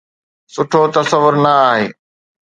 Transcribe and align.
سٺو 0.53 0.81
تصور 0.95 1.33
نه 1.43 1.53
آهي 1.69 1.85